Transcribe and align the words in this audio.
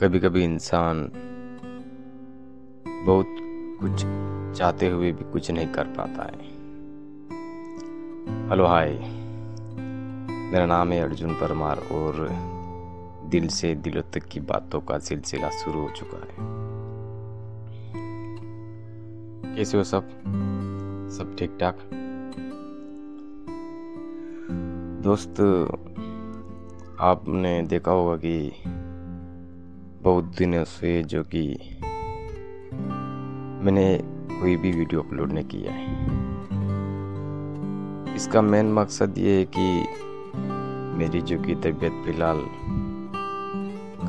कभी 0.00 0.20
कभी 0.20 0.44
इंसान 0.44 1.12
बहुत 3.06 3.26
कुछ 3.80 4.02
चाहते 4.58 4.88
हुए 4.88 5.12
भी 5.12 5.32
कुछ 5.32 5.50
नहीं 5.50 5.66
कर 5.66 5.84
पाता 5.84 6.22
है। 6.22 6.56
Hello, 8.48 8.66
hi. 8.66 8.92
मेरा 10.52 10.66
नाम 10.66 10.92
है 10.92 11.00
अर्जुन 11.00 11.34
परमार 11.34 11.78
और 11.78 12.28
दिल 13.28 13.48
से 13.48 13.74
दिलों 13.74 14.02
तक 14.02 14.24
की 14.24 14.40
बातों 14.40 14.80
का 14.80 14.98
सिलसिला 14.98 15.50
शुरू 15.50 15.80
हो 15.80 15.90
चुका 15.90 16.18
है। 16.18 16.56
कैसे 19.56 19.78
हो 19.78 19.84
सब? 19.84 20.10
सब 21.12 21.36
ठीक 21.36 21.58
ठाक 21.60 21.78
दोस्त 25.02 25.40
आपने 27.00 27.62
देखा 27.62 27.90
होगा 27.90 28.16
कि 28.16 28.52
बहुत 30.02 30.24
दिनों 30.24 30.64
से 30.64 31.02
जो 31.02 31.22
कि 31.22 31.58
मैंने 33.64 33.98
कोई 34.40 34.56
भी 34.56 34.72
वीडियो 34.72 35.02
अपलोड 35.02 35.32
नहीं 35.32 35.44
किया 35.44 35.72
है। 35.72 36.06
इसका 38.16 38.42
मेन 38.42 38.72
मकसद 38.72 39.18
ये 39.18 39.38
है 39.38 39.44
कि 39.58 39.84
मेरी 40.98 41.20
जो 41.20 41.38
कि 41.38 41.54
तबीयत 41.54 41.92
फ़िलहाल 42.04 42.38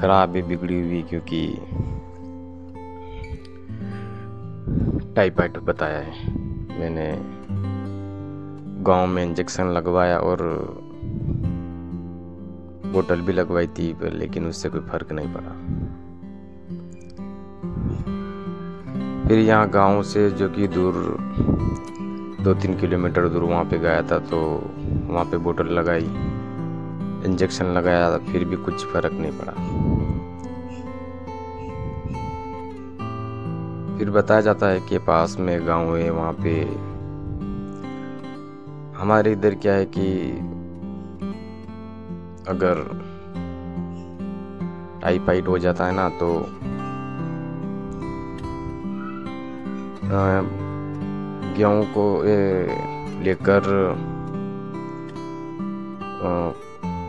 ख़राब 0.00 0.36
है, 0.36 0.42
बिगड़ी 0.42 0.80
हुई, 0.80 1.02
क्योंकि 1.02 1.46
टाइफाइड 5.14 5.58
बताया 5.58 5.98
है। 5.98 6.34
मैंने 6.80 7.16
गाँव 8.82 9.06
में 9.06 9.24
इंजेक्शन 9.24 9.66
लगवाया 9.66 10.18
और 10.18 10.40
बोतल 12.96 13.20
भी 13.20 13.32
लगवाई 13.32 13.66
थी 13.68 13.92
पर 13.94 14.12
लेकिन 14.14 14.46
उससे 14.46 14.68
कोई 14.68 14.80
फ़र्क 14.82 15.12
नहीं 15.12 15.32
पड़ा। 15.34 15.52
फिर 19.28 19.38
यहाँ 19.38 19.68
गाँव 19.70 20.02
से, 20.04 20.30
जो 20.30 20.48
कि 20.48 20.66
दूर 20.68 20.94
दो 22.40 22.52
तीन 22.54 22.78
किलोमीटर 22.80 23.28
दूर 23.28 23.42
वहाँ 23.42 23.64
पे 23.64 23.78
गया 23.78 24.02
था 24.02 24.18
तो 24.30 24.38
वहाँ 25.06 25.24
पे 25.24 25.36
बोतल 25.38 25.68
लगाई, 25.68 26.04
इंजेक्शन 27.26 27.66
लगाया, 27.66 28.18
फिर 28.26 28.44
भी 28.44 28.56
कुछ 28.56 28.84
फ़र्क 28.86 29.12
नहीं 29.12 29.32
पड़ा। 29.32 29.52
फिर 33.98 34.10
बताया 34.10 34.40
जाता 34.40 34.66
है 34.66 34.80
कि 34.80 34.98
पास 34.98 35.36
में 35.38 35.66
गाँव 35.66 35.96
है, 35.96 36.10
वहाँ 36.10 36.32
पे। 36.42 36.60
हमारे 38.98 39.32
इधर 39.32 39.54
क्या 39.54 39.74
है 39.74 39.84
कि 39.86 40.06
अगर 42.48 42.82
टाइफाइड 45.02 45.48
हो 45.48 45.58
जाता 45.58 45.86
है 45.86 45.94
ना 45.94 46.08
तो 46.08 46.28
गेहूँ 51.56 51.84
को 51.94 52.22
लेकर 53.24 53.62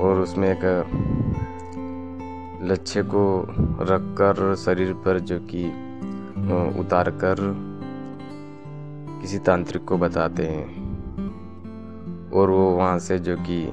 और 0.00 0.20
उसमें 0.20 0.48
एक 0.50 0.64
लच्छे 2.62 3.02
को 3.02 3.24
रखकर 3.80 4.54
शरीर 4.56 4.92
पर 4.92 5.18
जो 5.20 5.38
कि 5.50 5.64
उतार 6.80 7.10
कर 7.10 7.36
किसी 9.22 9.38
तांत्रिक 9.38 9.84
को 9.84 9.98
बताते 9.98 10.46
हैं। 10.46 10.66
और 12.30 12.50
वो 12.50 12.70
वहाँ 12.70 12.98
से 12.98 13.18
जो 13.18 13.36
कि 13.36 13.64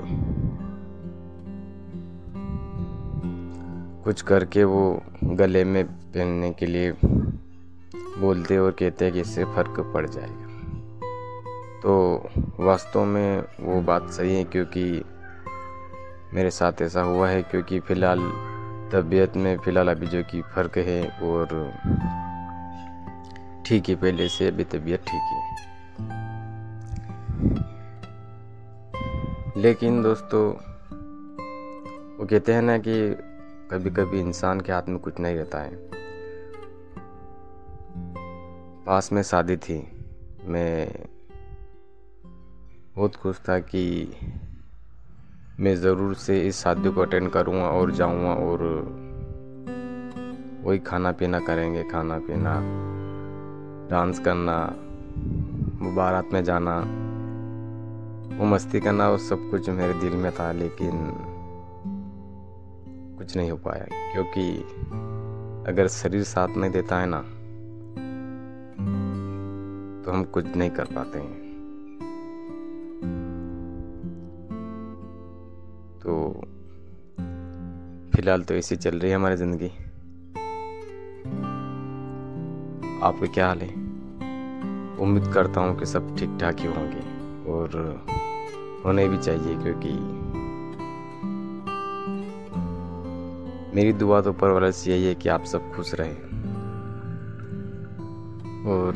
कुछ 4.05 4.21
करके 4.21 4.63
वो 4.63 5.01
गले 5.23 5.63
में 5.63 5.83
पहनने 5.85 6.51
के 6.51 6.65
लिए 6.65 6.91
बोलते 8.19 8.57
और 8.57 8.71
कहते 8.71 9.05
हैं 9.05 9.13
कि 9.13 9.21
इससे 9.21 9.45
फ़र्क 9.45 9.91
पड़ 9.93 10.05
जाएगा। 10.07 10.45
तो 11.81 12.29
वास्तव 12.59 13.05
में 13.05 13.43
वो 13.59 13.81
बात 13.81 14.09
सही 14.09 14.35
है 14.35 14.43
क्योंकि 14.43 15.03
मेरे 16.33 16.49
साथ 16.49 16.81
ऐसा 16.81 17.01
हुआ 17.01 17.29
है 17.29 17.41
क्योंकि 17.43 17.79
फ़िलहाल 17.79 18.19
तबीयत 18.93 19.37
में 19.37 19.57
फ़िलहाल 19.57 19.87
अभी 19.87 20.07
जो 20.07 20.23
कि 20.23 20.41
फ़र्क 20.41 20.77
है 20.77 21.01
और 21.09 21.47
ठीक 23.65 23.89
है, 23.89 23.95
पहले 23.95 24.29
से 24.29 24.47
अभी 24.47 24.63
तबीयत 24.63 24.99
ठीक 24.99 25.21
है। 25.21 25.43
लेकिन 29.57 30.01
दोस्तों, 30.03 30.49
वो 32.17 32.25
कहते 32.25 32.53
हैं 32.53 32.61
ना 32.61 32.77
कि 32.77 33.17
कभी 33.71 33.89
कभी 33.89 34.19
इंसान 34.19 34.61
के 34.61 34.71
हाथ 34.71 34.81
में 34.89 34.99
कुछ 34.99 35.19
नहीं 35.19 35.35
रहता 35.35 35.59
है। 35.59 35.75
पास 38.85 39.11
में 39.13 39.23
शादी 39.23 39.57
थी, 39.57 40.05
मैं 40.45 40.91
बहुत 42.95 43.15
खुश 43.15 43.39
था 43.49 43.59
कि 43.59 44.13
मैं 45.59 45.75
ज़रूर 45.75 46.15
से 46.15 46.41
इस 46.47 46.59
शादी 46.59 46.89
को 46.89 47.01
अटेंड 47.01 47.29
करूँगा 47.29 47.69
और 47.69 47.91
जाऊँगा 47.91 48.33
और 48.33 48.63
वही 50.63 50.79
खाना 50.79 51.11
पीना 51.11 51.39
करेंगे 51.39 51.83
खाना 51.83 52.19
पीना 52.19 52.59
डांस 53.89 54.19
करना 54.19 54.75
मुबारत 55.85 56.29
में 56.33 56.43
जाना, 56.43 56.79
वो 58.37 58.45
मस्ती 58.45 58.79
करना, 58.79 59.09
वो 59.09 59.17
सब 59.17 59.49
कुछ 59.51 59.69
मेरे 59.69 59.93
दिल 59.93 60.13
में 60.13 60.31
था, 60.31 60.51
लेकिन 60.51 60.91
कुछ 63.25 63.35
नहीं 63.37 63.51
हो 63.51 63.57
पाया, 63.57 63.85
क्योंकि 64.11 64.41
अगर 65.69 65.87
शरीर 65.87 66.23
साथ 66.23 66.57
नहीं 66.57 66.71
देता 66.71 66.99
है 66.99 67.05
ना 67.09 67.21
तो 70.03 70.11
हम 70.11 70.23
कुछ 70.33 70.45
नहीं 70.47 70.69
कर 70.69 70.85
पाते 70.85 71.19
हैं। 71.19 71.43
तो 75.99 76.17
फ़िलहाल 78.15 78.43
तो 78.43 78.53
ऐसी 78.53 78.75
चल 78.75 78.99
रही 78.99 79.11
है 79.11 79.15
हमारी 79.15 79.35
ज़िंदगी। 79.35 79.69
आपके 83.01 83.27
क्या 83.27 83.47
हाल 83.47 83.59
है? 83.59 83.69
उम्मीद 84.99 85.33
करता 85.33 85.61
हूँ 85.61 85.77
कि 85.79 85.85
सब 85.85 86.15
ठीक 86.17 86.37
ठाक 86.41 86.59
ही 86.59 86.67
होंगे, 86.67 87.03
और 87.51 87.81
होने 88.85 89.07
भी 89.07 89.17
चाहिए, 89.17 89.55
क्योंकि 89.63 89.97
मेरी 93.75 93.93
दुआ 93.93 94.21
तो 94.21 94.29
ऊपर 94.29 94.49
वाले 94.49 94.71
से 94.71 94.91
यही 94.91 95.05
है 95.05 95.15
कि 95.15 95.29
आप 95.29 95.43
सब 95.43 95.71
खुश 95.75 95.93
रहें। 95.93 96.15
और, 98.65 98.93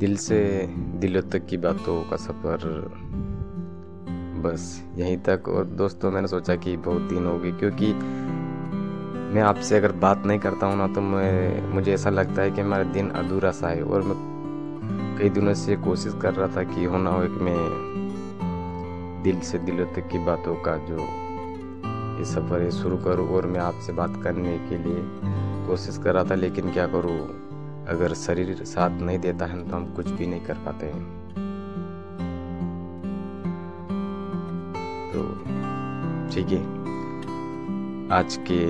दिल 0.00 0.16
से 0.16 0.68
दिलों 0.96 1.22
तक 1.22 1.46
की 1.46 1.56
बातों 1.56 2.02
का 2.10 2.16
सफ़र, 2.16 2.58
बस 4.44 4.84
यहीं 4.96 5.16
तक। 5.18 5.48
और 5.48 5.64
दोस्तों, 5.64 6.10
मैंने 6.10 6.28
सोचा 6.28 6.56
कि 6.56 6.76
बहुत 6.76 7.02
दिन 7.02 7.26
हो 7.26 7.38
गए, 7.38 7.52
क्योंकि 7.52 7.92
मैं 9.34 9.42
आपसे 9.42 9.76
अगर 9.76 9.92
बात 9.92 10.26
नहीं 10.26 10.38
करता 10.38 10.66
हूँ 10.66 10.76
ना 10.76 10.86
तो 10.86 11.00
मैं, 11.00 11.62
मुझे 11.74 11.92
ऐसा 11.94 12.10
लगता 12.10 12.42
है 12.42 12.50
कि 12.50 12.62
मेरा 12.62 12.82
दिन 12.92 13.10
अधूरा 13.10 13.50
सा 13.50 13.68
है। 13.68 13.82
और 13.82 14.02
मैं 14.02 14.16
कई 15.18 15.28
दिनों 15.30 15.54
से 15.54 15.76
कोशिश 15.76 16.14
कर 16.22 16.34
रहा 16.34 16.56
था 16.56 16.62
कि 16.62 16.84
होना 16.84 17.10
हो 17.10 17.22
कि 17.22 17.44
मैं 17.44 18.05
दिल 19.26 19.40
से 19.40 19.58
दिलों 19.58 19.86
तक 19.86 20.08
की 20.08 20.18
बातों 20.24 20.54
का 20.62 20.76
जो 20.88 20.96
ये 22.18 22.24
सफ़र 22.24 22.62
है 22.62 22.70
शुरू 22.70 22.96
करूँ 22.96 23.28
और 23.28 23.46
मैं 23.46 23.60
आपसे 23.60 23.92
बात 23.92 24.20
करने 24.24 24.56
के 24.68 24.76
लिए 24.78 25.02
कोशिश 25.68 25.98
कर 25.98 26.14
रहा 26.14 26.24
था, 26.24 26.34
लेकिन 26.34 26.70
क्या 26.72 26.86
करूँ? 26.86 27.18
अगर 27.88 28.14
शरीर 28.14 28.62
साथ 28.64 29.00
नहीं 29.00 29.18
देता 29.18 29.46
है 29.46 29.68
तो 29.68 29.76
हम 29.76 29.86
कुछ 29.94 30.10
भी 30.10 30.26
नहीं 30.26 30.40
कर 30.40 30.54
पाते 30.66 30.86
हैं। 30.86 31.04
तो 35.12 35.22
ठीक 36.30 36.48
है। 36.48 36.62
आज 38.12 38.38
के 38.50 38.60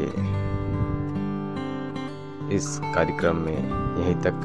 इस 2.57 2.79
कार्यक्रम 2.95 3.37
में 3.37 3.59
यहीं 3.99 4.17
तक। 4.23 4.41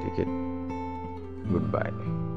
ठीक 0.00 0.18
है। 0.18 0.53
goodbye. 1.50 2.33